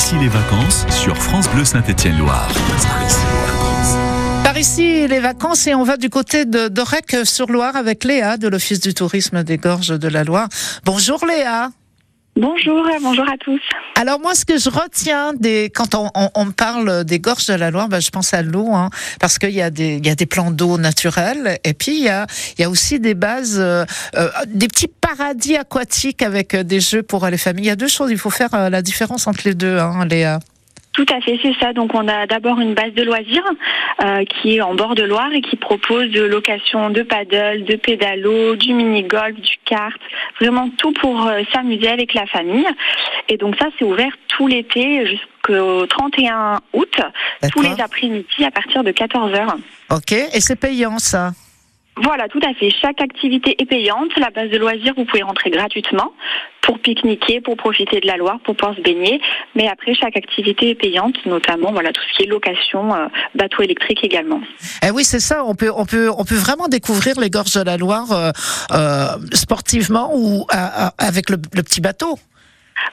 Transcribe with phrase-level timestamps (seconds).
[0.00, 2.48] ici les vacances sur France Bleu Saint-Étienne-Loire.
[4.42, 8.38] Par ici, les vacances et on va du côté de d'Orec sur Loire avec Léa
[8.38, 10.48] de l'Office du tourisme des Gorges de la Loire.
[10.86, 11.70] Bonjour Léa.
[12.40, 13.60] Bonjour, bonjour à tous.
[13.96, 17.52] Alors moi, ce que je retiens des quand on, on, on parle des gorges de
[17.52, 18.88] la Loire, ben, je pense à l'eau, hein,
[19.20, 22.04] parce qu'il y a des il y a des plans d'eau naturels et puis il
[22.04, 23.84] y a il y a aussi des bases, euh,
[24.16, 27.64] euh, des petits paradis aquatiques avec euh, des jeux pour les familles.
[27.64, 30.06] Il y a deux choses, il faut faire euh, la différence entre les deux, hein.
[30.92, 31.72] Tout à fait, c'est ça.
[31.72, 33.44] Donc on a d'abord une base de loisirs
[34.02, 37.76] euh, qui est en bord de Loire et qui propose de location de paddle, de
[37.76, 40.00] pédalo, du mini-golf, du kart,
[40.40, 42.66] vraiment tout pour euh, s'amuser avec la famille.
[43.28, 47.00] Et donc ça, c'est ouvert tout l'été jusqu'au 31 août,
[47.52, 49.54] tous les après-midi à partir de 14h.
[49.90, 51.32] Ok, et c'est payant ça?
[52.02, 52.70] Voilà, tout à fait.
[52.70, 54.10] Chaque activité est payante.
[54.16, 56.12] La base de loisirs, vous pouvez rentrer gratuitement
[56.62, 59.20] pour pique-niquer, pour profiter de la Loire, pour pouvoir se baigner.
[59.54, 63.62] Mais après, chaque activité est payante, notamment voilà tout ce qui est location, euh, bateau
[63.62, 64.40] électrique également.
[64.86, 65.44] Eh oui, c'est ça.
[65.44, 68.30] On peut, on peut, on peut vraiment découvrir les gorges de la Loire euh,
[68.72, 70.46] euh, sportivement ou
[70.98, 72.18] avec le petit bateau.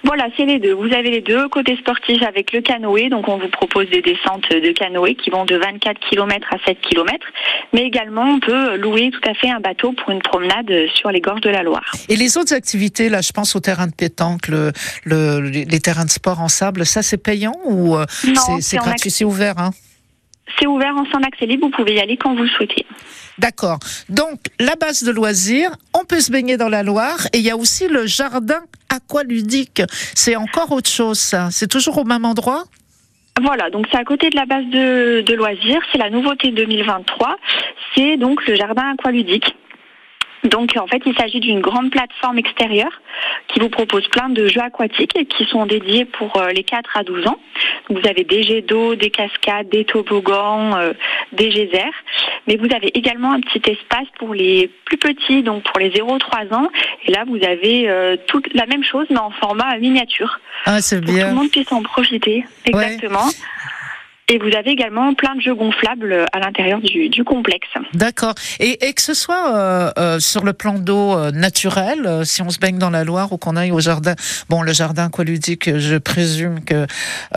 [0.03, 0.73] Voilà, c'est les deux.
[0.73, 1.47] Vous avez les deux.
[1.49, 5.45] Côté sportif avec le canoë, donc on vous propose des descentes de canoë qui vont
[5.45, 7.25] de 24 km à 7 km.
[7.73, 11.21] Mais également, on peut louer tout à fait un bateau pour une promenade sur les
[11.21, 11.91] gorges de la Loire.
[12.09, 14.71] Et les autres activités, là, je pense au terrain de pétanque, le,
[15.03, 18.05] le- les terrains de sport en sable, ça c'est payant ou euh,
[18.61, 19.71] c'est- gratuit, c'est ouvert hein?
[20.59, 21.67] C'est ouvert en sans accès libre.
[21.67, 22.85] Vous pouvez y aller quand vous le souhaitez.
[23.37, 23.79] D'accord.
[24.09, 27.51] Donc la base de loisirs, on peut se baigner dans la Loire et il y
[27.51, 29.81] a aussi le jardin aqualudique.
[30.15, 31.49] C'est encore autre chose, ça.
[31.51, 32.63] C'est toujours au même endroit?
[33.41, 37.37] Voilà, donc c'est à côté de la base de, de loisirs, c'est la nouveauté 2023,
[37.95, 39.55] c'est donc le jardin aqualudique.
[40.43, 43.01] Donc en fait, il s'agit d'une grande plateforme extérieure
[43.47, 47.03] qui vous propose plein de jeux aquatiques qui sont dédiés pour euh, les 4 à
[47.03, 47.39] 12 ans.
[47.89, 50.93] Vous avez des jets d'eau, des cascades, des toboggans, euh,
[51.31, 51.91] des geysers.
[52.47, 56.53] Mais vous avez également un petit espace pour les plus petits, donc pour les 0-3
[56.53, 56.69] ans.
[57.05, 60.97] Et là, vous avez euh, toute la même chose, mais en format miniature Ah, c'est
[61.01, 61.33] pour que tout le bien.
[61.33, 62.45] monde puisse en profiter.
[62.65, 63.27] Exactement.
[64.29, 67.69] Et vous avez également plein de jeux gonflables à l'intérieur du, du complexe.
[67.93, 68.35] D'accord.
[68.59, 72.41] Et, et que ce soit euh, euh, sur le plan d'eau euh, naturel, euh, si
[72.41, 74.15] on se baigne dans la Loire ou qu'on aille au jardin,
[74.49, 76.85] bon, le jardin aqualudique, je présume que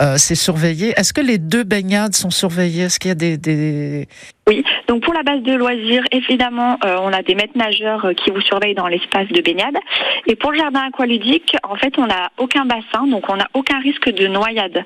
[0.01, 0.93] euh, c'est surveillé.
[0.97, 2.83] Est-ce que les deux baignades sont surveillées?
[2.83, 4.09] Est-ce qu'il y a des, des...
[4.47, 8.13] Oui, donc pour la base de loisirs, évidemment, euh, on a des maîtres nageurs euh,
[8.13, 9.77] qui vous surveillent dans l'espace de baignade.
[10.25, 13.79] Et pour le jardin aqualudique, en fait, on n'a aucun bassin, donc on n'a aucun
[13.79, 14.83] risque de noyade.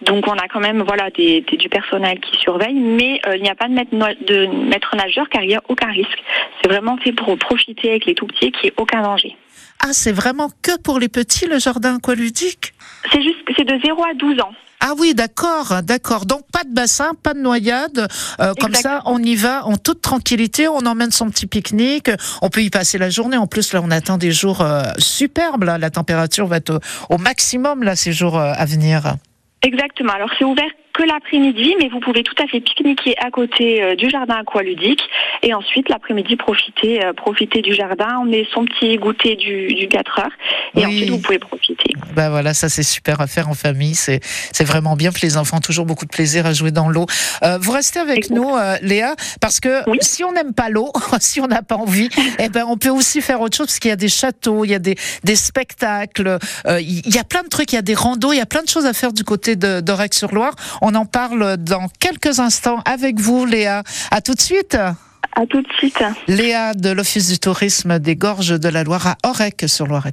[0.00, 3.42] Donc on a quand même voilà des, des- du personnel qui surveille, mais euh, il
[3.42, 6.18] n'y a pas de maître, no- de maître nageur car il n'y a aucun risque.
[6.62, 9.36] C'est vraiment fait pour profiter avec les tout petits, qui est aucun danger.
[9.84, 12.72] Ah, c'est vraiment que pour les petits, le jardin aqualudique?
[13.12, 14.52] C'est juste, c'est de 0 à 12 ans.
[14.80, 16.26] Ah oui, d'accord, d'accord.
[16.26, 18.08] Donc pas de bassin, pas de noyade.
[18.40, 20.68] Euh, comme ça, on y va en toute tranquillité.
[20.68, 22.10] On emmène son petit pique-nique.
[22.42, 23.36] On peut y passer la journée.
[23.36, 25.64] En plus, là, on attend des jours euh, superbes.
[25.64, 25.78] Là.
[25.78, 26.80] La température va être
[27.10, 29.16] au, au maximum là ces jours euh, à venir.
[29.62, 30.12] Exactement.
[30.12, 33.94] Alors c'est ouvert que l'après-midi, mais vous pouvez tout à fait pique-niquer à côté euh,
[33.96, 35.02] du jardin aqualudique
[35.42, 40.18] et ensuite l'après-midi profiter euh, profiter du jardin, emmener son petit goûter du, du 4
[40.20, 40.26] heures
[40.74, 40.86] et Oui.
[40.86, 41.90] ensuite vous pouvez profiter.
[42.14, 43.94] Ben voilà, ça c'est super à faire en famille.
[43.94, 44.20] C'est
[44.52, 45.12] c'est vraiment bien.
[45.12, 47.06] Puis les enfants ont toujours beaucoup de plaisir à jouer dans l'eau.
[47.42, 49.98] Euh, vous restez avec nous, euh, Léa, parce que Oui.
[50.00, 52.08] si on n'aime pas l'eau, si on n'a pas envie,
[52.38, 54.70] eh ben on peut aussi faire autre chose parce qu'il y a des châteaux, il
[54.70, 57.82] y a des des spectacles, euh, il y a plein de trucs, il y a
[57.82, 60.54] des randos, il y a plein de choses à faire du côté de d'Orec-sur-Loire.
[60.88, 63.82] On en parle dans quelques instants avec vous, Léa.
[64.12, 64.76] À tout de suite.
[64.76, 65.98] À tout de suite.
[66.28, 70.06] Léa de l'Office du tourisme des Gorges de la Loire à Orec-sur-Loire.
[70.06, 70.12] est